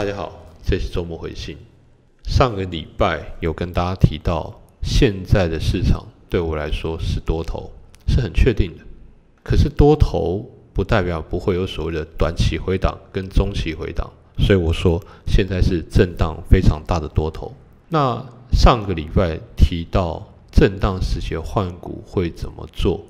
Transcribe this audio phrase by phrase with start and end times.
[0.00, 0.32] 大家好，
[0.64, 1.58] 这是周末回信。
[2.24, 7.70] 上个礼拜有跟大家提到，现在的市场对我来说是多头，
[8.08, 8.82] 是很确定的。
[9.42, 17.52] 可是多头不代表不会有所谓的短期回档跟中期回档，所以我说现在是震荡非常大的多头。
[17.90, 23.04] 那上个礼拜提到震荡时期换股会怎么做，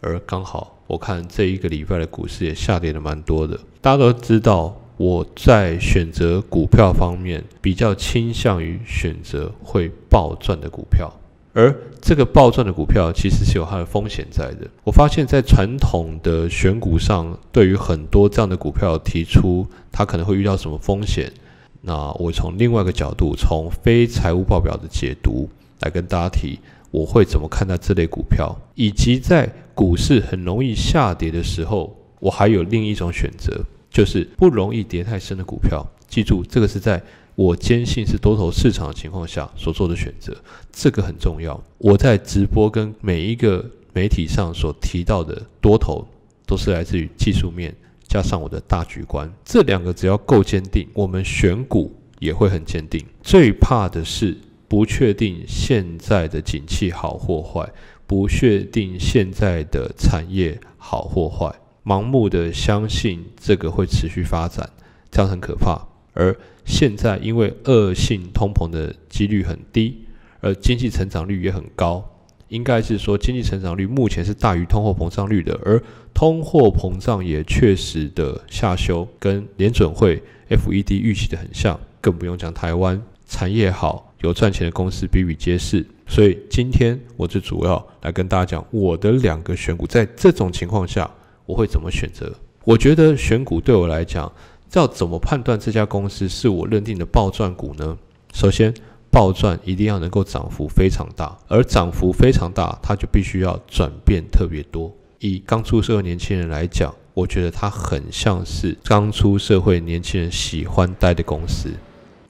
[0.00, 3.58] 而刚好我看这一个礼拜的股市也下跌的蛮多的。
[3.80, 4.79] 大家都知道。
[5.00, 11.10] 我在选择股票方面比较倾向于选择会暴赚的股票，
[11.54, 14.68] 而这个暴赚的股票其实是有它的风险在的。
[14.84, 21.32] 我发现，在传统的选股上，对于很多这样的股票提出它可能会遇到什么风险，
[21.80, 25.48] 那我从另外一个角度，从非财务报表的解读
[25.80, 26.58] 来跟大家提，
[26.90, 33.64] 我会怎么看待这类股票，以及在股市很容易下跌的时候，我还有另一种选择。
[34.00, 37.02] 就是不容易跌太深的股票，记住这个是在
[37.34, 40.34] 我坚信是多头市场的情况下所做的选择，
[40.72, 41.62] 这个很重要。
[41.76, 46.08] 我在直播跟每一个媒体上所提到的多头，
[46.46, 47.76] 都是来自于技术面
[48.08, 53.04] 加上我的大局观，这两个只要够坚定，我们选股也会很坚定。
[53.22, 54.34] 最怕的是
[54.66, 57.70] 不确定现在的景气好或坏，
[58.06, 61.54] 不确定现在的产业好或坏。
[61.90, 64.70] 盲目的相信这个会持续发展，
[65.10, 65.76] 这样很可怕。
[66.14, 70.04] 而现在因为恶性通膨的几率很低，
[70.40, 72.08] 而经济成长率也很高，
[72.46, 75.82] 应该是说经济成长率目前是大于通货膨胀率的，而
[76.14, 81.76] 通货膨胀也确实的下修，跟联准会 FED 预期的很像。
[82.00, 85.84] 更不用讲台湾产业好、有赚钱的公司比比皆是。
[86.06, 91.10] 所以今天我最主要来跟大家讲我的两个选股，在这种情况下。
[91.50, 92.32] 我会怎么选择？
[92.64, 94.30] 我觉得选股对我来讲，
[94.74, 97.98] 要怎么判断这家公司是我认定的暴赚股呢？
[98.32, 98.72] 首先，
[99.10, 104.94] 暴赚一定要能够涨幅非常大，而涨幅非常大，它就必须要转变特别多。
[105.18, 111.68] 以刚出社会年轻人来讲，我觉得它很像是刚出社会年轻人喜欢待的公司。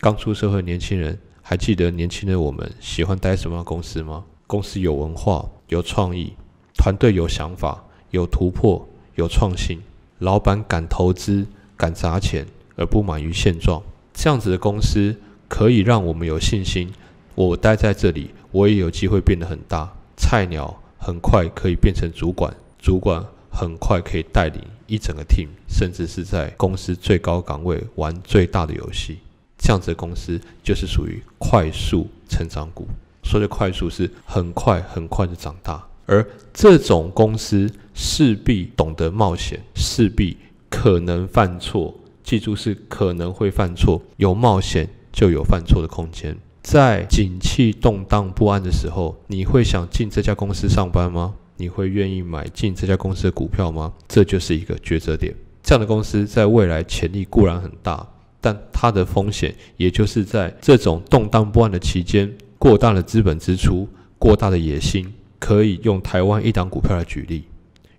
[0.00, 4.24] 刚出社会年轻人还记得年轻的我们喜欢待什么样的公司吗？
[4.46, 6.32] 公司有文化、有创意，
[6.74, 8.88] 团队有想法、有突破。
[9.14, 9.80] 有创新，
[10.18, 11.46] 老板敢投资、
[11.76, 12.46] 敢砸钱，
[12.76, 13.82] 而不满于现状，
[14.14, 15.16] 这样子的公司
[15.48, 16.92] 可以让我们有信心。
[17.34, 19.92] 我待在这里，我也有机会变得很大。
[20.16, 29.18] 菜鸟很快可以变成主管，主管很快可以带领一整个 team，甚至是在公司最高岗位玩最大的游戏。
[29.58, 32.86] 这样子的公司就是属于快速成长股。
[33.22, 35.86] 说的快速是很快很快的长大。
[36.12, 40.36] 而这种公司势必懂得冒险，势必
[40.68, 41.94] 可能犯错。
[42.22, 44.02] 记住，是可能会犯错。
[44.18, 46.36] 有冒险就有犯错的空间。
[46.62, 51.34] 在景气动荡不安的时候，你会想进这家公司上班吗？
[51.56, 53.94] 你会愿意买进这家公司的股票吗？
[54.06, 55.34] 这就是一个抉择点。
[55.62, 58.06] 这样的公司在未来潜力固然很大，
[58.40, 65.10] 但它的风险，也就是在这种动荡不安的期间，过大的资本支出，过大的野心。
[65.42, 67.42] 可以用台湾一档股票来举例，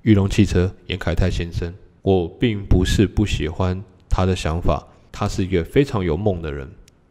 [0.04, 1.74] 裕隆汽车严凯泰先生。
[2.02, 4.82] 我并不是不喜欢他的想法，
[5.12, 6.66] 他是一个非常有梦的人，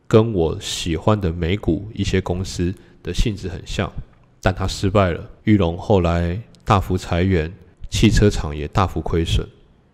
[0.09, 3.93] 跟我喜欢的美股一些公司的性质很像。
[4.41, 7.53] 但他失败了，裕隆后来大幅裁员，
[7.91, 9.47] 汽车厂也大幅亏损。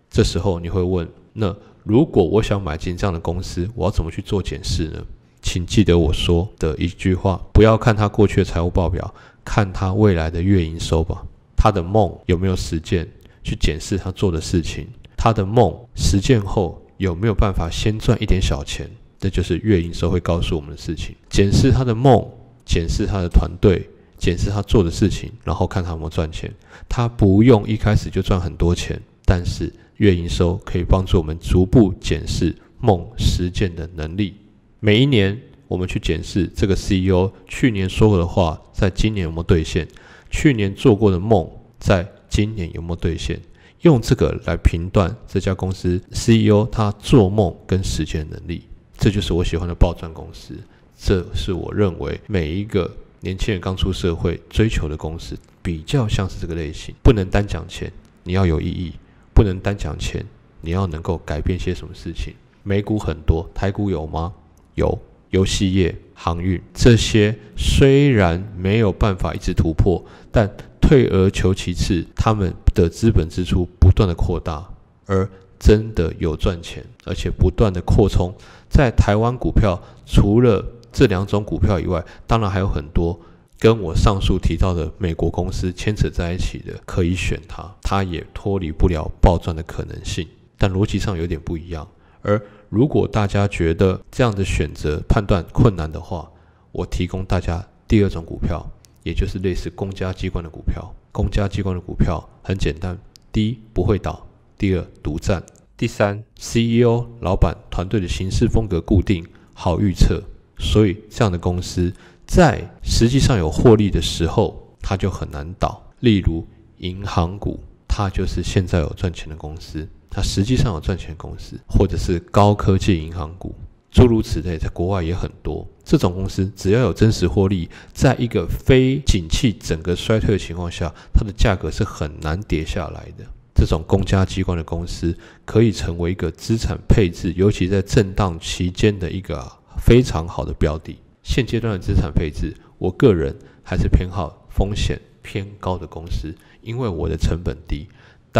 [0.08, 5.04] 这时候你会问：那如果我想买进这样的公司，我要怎么去做检视呢？
[5.50, 9.14] 请记得我说的一句话：不要看他过去的财务报表。
[9.42, 11.24] 看他未来的月营收吧，
[11.56, 13.08] 他的梦有没有实践？
[13.42, 18.90] 去检视他做的事情，他的梦实践后有没有办法先赚一点小钱？
[19.18, 21.16] 这就是月营收会告诉我们的事情。
[21.30, 22.22] 检视他的梦，
[22.66, 23.88] 检视他的团队，
[24.18, 26.52] 检视他做的事情，然后看他有没有赚钱。
[26.90, 34.34] 他不用一开始就赚很多钱，但是月营收可以帮助我们逐步检视梦实践的能力。
[34.80, 35.40] 每一年。
[35.68, 39.86] 我们去检视这个 CEO 去年说过的话，在今年有没有兑现？
[40.30, 41.46] 去年做过的梦，
[41.78, 43.38] 在今年有没有兑现？
[43.82, 48.62] 用这个来评断这家公司 CEO 他做梦跟实践能力，
[48.96, 50.54] 这就是我喜欢的暴赚公司。
[50.96, 52.90] 这是我认为每一个
[53.20, 56.94] 年轻人刚出社会追求的公司，比较像是这个类型。
[57.02, 57.92] 不能单讲钱，
[58.24, 58.92] 你要有意义；
[59.34, 60.24] 不能单讲钱，
[60.62, 62.32] 你要能够改变些什么事情。
[62.62, 64.32] 美股很多，台股有吗？
[64.78, 64.98] 有。
[65.30, 70.02] 游戏业、航运这些虽然没有办法一直突破，
[70.32, 74.66] 但退而求其次，他们的资本支出不断的扩大，
[75.04, 75.28] 而
[75.58, 78.34] 真的有赚钱，而且不断的扩充
[78.70, 83.20] 在台湾股票除了这两种股票以外，当然还有很多
[83.58, 90.26] 跟我上述提到的美国公司牵扯在一起的，可以选它，它也脱离不了暴赚的可能性，
[90.56, 91.86] 但逻辑上有点不一样。
[92.22, 96.30] 而如果大家觉得这样的选择判断困难的话，
[96.72, 98.64] 我提供大家第二种股票，
[99.02, 100.94] 也就是类似公家机关的股票。
[101.12, 102.96] 公家机关的股票很简单：
[103.32, 104.26] 第一，不会倒；
[104.58, 105.40] 第二，独占；
[105.76, 110.22] 第三，CEO 老板团队的行事风格固定，好预测。
[110.58, 111.92] 所以这样的公司
[112.26, 115.82] 在实际上有获利的时候，它就很难倒。
[116.00, 116.46] 例如
[116.78, 119.88] 银行股，它就是现在有赚钱的公司。
[120.10, 123.54] 它实际上有赚钱公司，或者是高科技银行股，
[123.90, 125.66] 诸如此类，在国外也很多。
[125.84, 133.24] 这种公司只要有真实获利，在一个非景气、整个衰退的情况下，它的价格是很难跌下来的。
[133.54, 139.50] 这种公家机关的公司可以成为一个资产配置，尤其在震荡期间的一个
[139.84, 140.96] 非常好的标的。
[141.22, 147.88] 现阶段的资产配置，我个人还是偏好风险偏高的公司，因为我的成本低。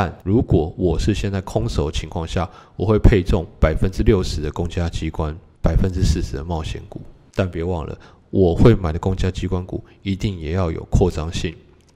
[0.01, 7.01] 但如果我是现在空手情况下，我会配重百分之六十的公家机关，百分之四十的冒险股。
[7.35, 7.99] 但别忘了，
[8.31, 11.53] 我会买的公家机关股一定也要有扩张性。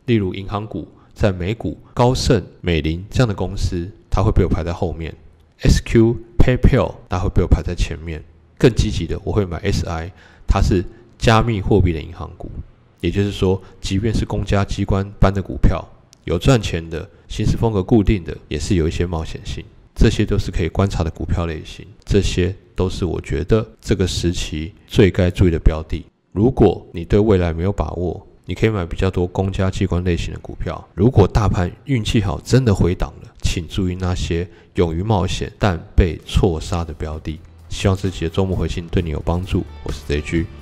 [0.06, 5.14] 例如银行股，在美股高盛、美林这样的公司，它会被我排在后面
[5.60, 8.20] ；SQ、PayPal 它会被我排在前面。
[8.58, 10.10] 更积极的，我会买 SI，
[10.49, 10.84] 它是
[11.19, 12.50] 加密货币的银行股。
[12.99, 15.87] 也就是说，即便是公家机关般的股票。
[16.25, 19.64] 有赚钱的，行事风格固定的，也是有一些冒险性，
[19.94, 26.05] 这些都是可以观察的股票类型，这些都是我觉得这个时期最该注意的标的。
[26.32, 30.87] 如果你对未来没有把握，你可以买比较多公家机关类型的股票。
[30.93, 37.40] 如果大盘运气好，真的回档了，请注意那些勇于冒险但被错杀的标的。
[37.70, 39.64] 希望这期的周末回信对你有帮助。
[39.85, 40.62] 我是 J G。